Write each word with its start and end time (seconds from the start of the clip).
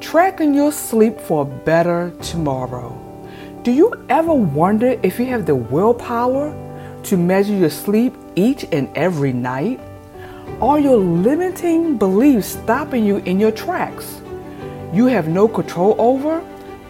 tracking 0.00 0.54
your 0.54 0.72
sleep 0.72 1.20
for 1.20 1.42
a 1.42 1.44
better 1.44 2.12
tomorrow. 2.22 2.96
Do 3.62 3.72
you 3.72 3.92
ever 4.08 4.32
wonder 4.32 4.98
if 5.02 5.18
you 5.18 5.26
have 5.26 5.46
the 5.46 5.54
willpower 5.54 6.54
to 7.04 7.16
measure 7.16 7.54
your 7.54 7.70
sleep 7.70 8.14
each 8.36 8.64
and 8.72 8.88
every 8.96 9.32
night? 9.32 9.80
Are 10.60 10.78
your 10.78 10.96
limiting 10.96 11.98
beliefs 11.98 12.48
stopping 12.48 13.04
you 13.04 13.16
in 13.18 13.40
your 13.40 13.50
tracks? 13.50 14.20
You 14.92 15.06
have 15.06 15.28
no 15.28 15.48
control 15.48 15.94
over? 15.98 16.42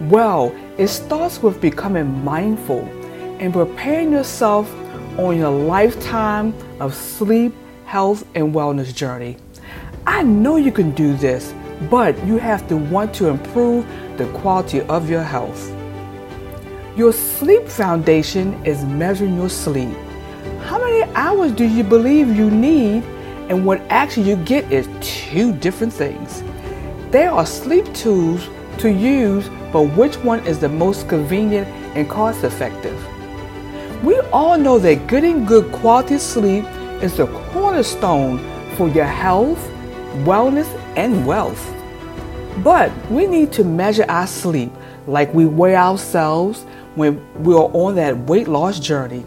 Well, 0.00 0.54
it 0.76 0.88
starts 0.88 1.42
with 1.42 1.60
becoming 1.60 2.24
mindful 2.24 2.80
and 3.40 3.52
preparing 3.52 4.12
yourself 4.12 4.72
on 5.18 5.38
your 5.38 5.50
lifetime 5.50 6.52
of 6.80 6.94
sleep, 6.94 7.54
health, 7.86 8.26
and 8.34 8.54
wellness 8.54 8.94
journey. 8.94 9.36
I 10.06 10.22
know 10.22 10.56
you 10.56 10.72
can 10.72 10.90
do 10.92 11.14
this, 11.14 11.52
but 11.90 12.16
you 12.26 12.38
have 12.38 12.66
to 12.68 12.76
want 12.76 13.14
to 13.14 13.28
improve 13.28 13.86
the 14.16 14.26
quality 14.28 14.80
of 14.82 15.10
your 15.10 15.22
health. 15.22 15.72
Your 16.96 17.12
sleep 17.12 17.68
foundation 17.68 18.54
is 18.64 18.84
measuring 18.84 19.36
your 19.36 19.50
sleep. 19.50 19.94
How 20.62 20.78
many 20.78 21.02
hours 21.14 21.52
do 21.52 21.64
you 21.64 21.84
believe 21.84 22.34
you 22.34 22.50
need? 22.50 23.04
And 23.48 23.64
what 23.64 23.80
actually 23.90 24.28
you 24.30 24.36
get 24.36 24.72
is 24.72 24.88
two 25.00 25.52
different 25.52 25.92
things. 25.92 26.42
There 27.10 27.30
are 27.30 27.46
sleep 27.46 27.92
tools 27.94 28.48
to 28.78 28.90
use, 28.90 29.48
but 29.72 29.82
which 29.96 30.16
one 30.16 30.44
is 30.46 30.58
the 30.58 30.68
most 30.68 31.08
convenient 31.08 31.68
and 31.96 32.08
cost 32.08 32.44
effective? 32.44 32.98
We 34.02 34.18
all 34.32 34.58
know 34.58 34.78
that 34.78 35.06
getting 35.06 35.44
good 35.44 35.70
quality 35.72 36.18
sleep 36.18 36.64
is 37.02 37.16
the 37.16 37.26
cornerstone 37.52 38.38
for 38.76 38.88
your 38.88 39.04
health, 39.04 39.70
wellness, 40.24 40.66
and 40.96 41.26
wealth. 41.26 41.72
But 42.64 42.90
we 43.10 43.26
need 43.26 43.52
to 43.52 43.64
measure 43.64 44.06
our 44.08 44.26
sleep 44.26 44.72
like 45.06 45.32
we 45.34 45.46
weigh 45.46 45.76
ourselves 45.76 46.64
when 46.94 47.20
we 47.42 47.54
are 47.54 47.70
on 47.72 47.94
that 47.96 48.16
weight 48.18 48.48
loss 48.48 48.80
journey. 48.80 49.24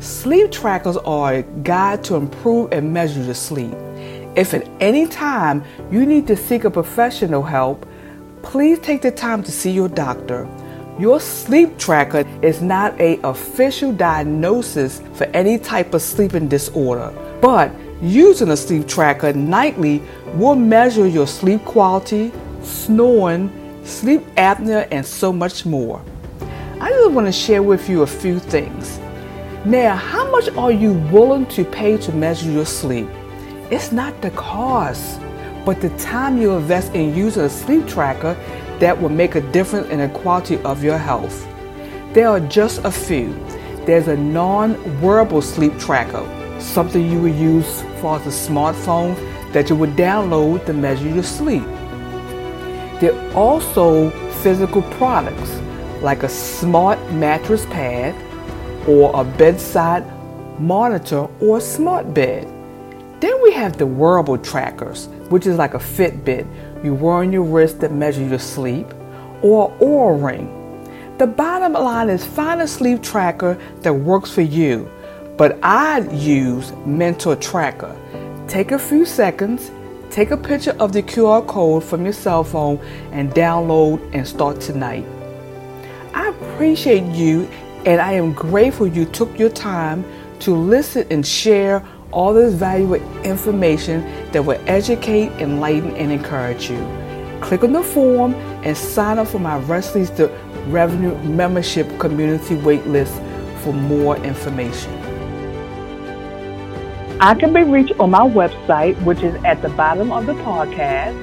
Sleep 0.00 0.50
trackers 0.50 0.96
are 0.96 1.34
a 1.34 1.42
guide 1.42 2.02
to 2.04 2.16
improve 2.16 2.72
and 2.72 2.92
measure 2.92 3.22
your 3.22 3.34
sleep. 3.34 3.72
If 4.34 4.54
at 4.54 4.66
any 4.80 5.06
time 5.06 5.62
you 5.90 6.06
need 6.06 6.26
to 6.26 6.36
seek 6.36 6.64
a 6.64 6.70
professional 6.70 7.42
help, 7.42 7.86
please 8.42 8.78
take 8.78 9.02
the 9.02 9.10
time 9.10 9.42
to 9.44 9.52
see 9.52 9.70
your 9.70 9.88
doctor. 9.88 10.48
Your 10.98 11.20
sleep 11.20 11.78
tracker 11.78 12.26
is 12.42 12.60
not 12.60 12.98
a 13.00 13.20
official 13.22 13.92
diagnosis 13.92 15.00
for 15.14 15.24
any 15.34 15.58
type 15.58 15.94
of 15.94 16.02
sleeping 16.02 16.48
disorder, 16.48 17.12
but 17.40 17.70
using 18.02 18.50
a 18.50 18.56
sleep 18.56 18.88
tracker 18.88 19.32
nightly 19.32 20.02
will 20.34 20.56
measure 20.56 21.06
your 21.06 21.26
sleep 21.26 21.64
quality, 21.64 22.32
snoring, 22.62 23.50
sleep 23.84 24.22
apnea, 24.36 24.88
and 24.90 25.06
so 25.06 25.32
much 25.32 25.64
more. 25.64 26.02
I 26.80 26.90
just 26.90 27.12
want 27.12 27.28
to 27.28 27.32
share 27.32 27.62
with 27.62 27.88
you 27.88 28.02
a 28.02 28.06
few 28.06 28.40
things. 28.40 28.98
Now, 29.64 29.94
how 29.94 30.28
much 30.32 30.48
are 30.56 30.72
you 30.72 30.94
willing 31.12 31.46
to 31.46 31.64
pay 31.64 31.96
to 31.98 32.12
measure 32.12 32.50
your 32.50 32.66
sleep? 32.66 33.08
It's 33.70 33.92
not 33.92 34.20
the 34.20 34.30
cost, 34.32 35.20
but 35.64 35.80
the 35.80 35.90
time 35.90 36.38
you 36.38 36.56
invest 36.56 36.92
in 36.94 37.14
using 37.14 37.44
a 37.44 37.48
sleep 37.48 37.86
tracker 37.86 38.34
that 38.80 39.00
will 39.00 39.10
make 39.10 39.36
a 39.36 39.40
difference 39.52 39.88
in 39.90 40.00
the 40.00 40.08
quality 40.08 40.58
of 40.62 40.82
your 40.82 40.98
health. 40.98 41.46
There 42.12 42.28
are 42.28 42.40
just 42.40 42.84
a 42.84 42.90
few. 42.90 43.32
There's 43.86 44.08
a 44.08 44.16
non 44.16 45.00
wearable 45.00 45.40
sleep 45.40 45.78
tracker, 45.78 46.24
something 46.62 47.10
you 47.10 47.20
would 47.20 47.34
use 47.34 47.82
for 48.00 48.18
the 48.20 48.30
smartphone 48.30 49.14
that 49.52 49.68
you 49.68 49.76
would 49.76 49.90
download 49.90 50.64
to 50.66 50.72
measure 50.72 51.08
your 51.08 51.22
sleep. 51.22 51.64
There 53.00 53.12
are 53.14 53.34
also 53.34 54.10
physical 54.42 54.82
products 54.82 55.60
like 56.02 56.22
a 56.22 56.28
smart 56.28 56.98
mattress 57.12 57.66
pad 57.66 58.14
or 58.88 59.12
a 59.14 59.24
bedside 59.24 60.04
monitor 60.60 61.28
or 61.40 61.60
smart 61.60 62.12
bed. 62.14 62.46
Then 63.20 63.40
we 63.42 63.52
have 63.52 63.76
the 63.76 63.86
wearable 63.86 64.38
trackers, 64.38 65.06
which 65.28 65.46
is 65.46 65.56
like 65.56 65.74
a 65.74 65.78
Fitbit 65.78 66.46
you 66.84 66.94
wear 66.94 67.14
on 67.14 67.32
your 67.32 67.44
wrist 67.44 67.80
that 67.80 67.92
measure 67.92 68.24
your 68.24 68.38
sleep, 68.38 68.86
or 69.42 69.70
Oura 69.78 70.24
Ring. 70.24 70.58
The 71.18 71.26
bottom 71.26 71.74
line 71.74 72.08
is 72.08 72.24
find 72.24 72.60
a 72.60 72.66
sleep 72.66 73.02
tracker 73.02 73.56
that 73.82 73.92
works 73.92 74.30
for 74.32 74.40
you, 74.42 74.90
but 75.42 75.58
I 75.60 76.08
use 76.12 76.72
Mental 76.86 77.34
Tracker. 77.34 77.96
Take 78.46 78.70
a 78.70 78.78
few 78.78 79.04
seconds, 79.04 79.72
take 80.08 80.30
a 80.30 80.36
picture 80.36 80.76
of 80.78 80.92
the 80.92 81.02
QR 81.02 81.44
code 81.44 81.82
from 81.82 82.04
your 82.04 82.12
cell 82.12 82.44
phone, 82.44 82.78
and 83.10 83.28
download 83.32 83.98
and 84.14 84.24
start 84.24 84.60
tonight. 84.60 85.04
I 86.14 86.28
appreciate 86.28 87.02
you 87.06 87.48
and 87.86 88.00
I 88.00 88.12
am 88.12 88.32
grateful 88.34 88.86
you 88.86 89.04
took 89.04 89.36
your 89.36 89.48
time 89.48 90.04
to 90.38 90.54
listen 90.54 91.08
and 91.10 91.26
share 91.26 91.84
all 92.12 92.32
this 92.32 92.54
valuable 92.54 93.02
information 93.24 94.30
that 94.30 94.44
will 94.44 94.62
educate, 94.68 95.32
enlighten, 95.40 95.96
and 95.96 96.12
encourage 96.12 96.70
you. 96.70 96.78
Click 97.40 97.64
on 97.64 97.72
the 97.72 97.82
form 97.82 98.34
and 98.62 98.76
sign 98.76 99.18
up 99.18 99.26
for 99.26 99.40
my 99.40 99.58
Restless 99.58 100.08
the 100.10 100.28
Revenue 100.68 101.18
Membership 101.24 101.98
Community 101.98 102.54
waitlist 102.54 103.18
for 103.64 103.72
more 103.72 104.16
information. 104.18 105.02
I 107.22 107.34
can 107.36 107.52
be 107.52 107.62
reached 107.62 107.92
on 108.00 108.10
my 108.10 108.26
website, 108.26 109.00
which 109.04 109.22
is 109.22 109.36
at 109.44 109.62
the 109.62 109.68
bottom 109.68 110.10
of 110.10 110.26
the 110.26 110.32
podcast, 110.32 111.14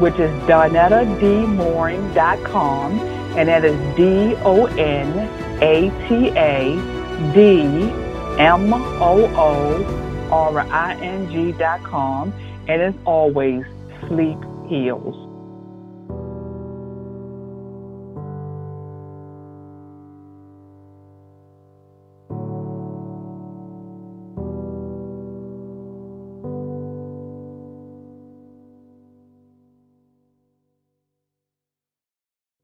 which 0.00 0.14
is 0.14 0.30
DonataDMooring.com, 0.48 2.98
and 3.36 3.48
that 3.50 3.62
is 3.62 3.76
D 3.94 4.34
O 4.46 4.64
N 4.64 5.28
A 5.62 5.90
T 6.08 6.30
A 6.30 6.74
D 7.34 7.64
M 8.40 8.72
O 8.72 9.30
O 9.36 9.84
R 10.32 10.58
I 10.58 10.94
N 11.02 11.30
G.com. 11.30 12.32
And 12.66 12.80
as 12.80 12.94
always, 13.04 13.66
sleep 14.08 14.38
heals. 14.68 15.31